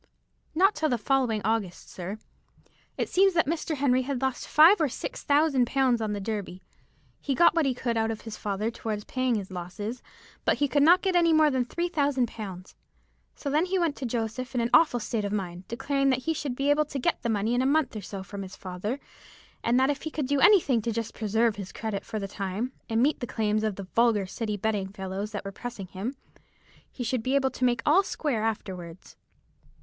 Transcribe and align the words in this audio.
"Not 0.55 0.73
till 0.73 0.89
the 0.89 0.97
following 0.97 1.43
August, 1.45 1.87
sir. 1.87 2.17
It 2.97 3.07
seems 3.07 3.35
that 3.35 3.45
Mr. 3.45 3.75
Henry 3.75 4.01
had 4.01 4.19
lost 4.19 4.47
five 4.47 4.81
or 4.81 4.89
six 4.89 5.21
thousand 5.21 5.67
pounds 5.67 6.01
on 6.01 6.11
the 6.13 6.19
Derby. 6.19 6.63
He 7.19 7.35
got 7.35 7.53
what 7.53 7.67
he 7.67 7.75
could 7.75 7.97
out 7.97 8.09
of 8.09 8.21
his 8.21 8.35
father 8.35 8.71
towards 8.71 9.03
paying 9.03 9.35
his 9.35 9.51
losses, 9.51 10.01
but 10.43 10.57
he 10.57 10.67
could 10.67 10.81
not 10.81 11.03
get 11.03 11.23
more 11.35 11.51
than 11.51 11.65
three 11.65 11.87
thousand 11.87 12.27
pounds; 12.29 12.73
so 13.35 13.51
then 13.51 13.65
he 13.65 13.77
went 13.77 13.95
to 13.97 14.07
Joseph 14.07 14.55
in 14.55 14.61
an 14.61 14.71
awful 14.73 14.99
state 14.99 15.23
of 15.23 15.31
mind, 15.31 15.67
declaring 15.67 16.09
that 16.09 16.23
he 16.23 16.33
should 16.33 16.55
be 16.55 16.71
able 16.71 16.85
to 16.85 16.97
get 16.97 17.21
the 17.21 17.29
money 17.29 17.53
in 17.53 17.61
a 17.61 17.67
month 17.67 17.95
or 17.95 18.01
so 18.01 18.23
from 18.23 18.41
his 18.41 18.55
father, 18.55 18.99
and 19.63 19.79
that 19.79 19.91
if 19.91 20.01
he 20.01 20.09
could 20.09 20.25
do 20.25 20.39
anything 20.39 20.81
just 20.81 21.13
to 21.13 21.19
preserve 21.19 21.57
his 21.57 21.71
credit 21.71 22.03
for 22.03 22.17
the 22.17 22.27
time, 22.27 22.71
and 22.89 23.03
meet 23.03 23.19
the 23.19 23.27
claims 23.27 23.63
of 23.63 23.75
the 23.75 23.83
vulgar 23.83 24.25
City 24.25 24.57
betting 24.57 24.87
fellows 24.87 25.33
who 25.33 25.39
were 25.45 25.51
pressing 25.51 25.85
him, 25.85 26.15
he 26.91 27.03
should 27.03 27.21
be 27.21 27.35
able 27.35 27.51
to 27.51 27.65
make 27.65 27.83
all 27.85 28.01
square 28.01 28.41
afterwards. 28.41 29.15